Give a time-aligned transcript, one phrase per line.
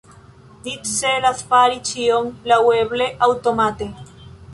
[0.67, 3.89] Ni celas fari ĉion laŭeble aŭtomate.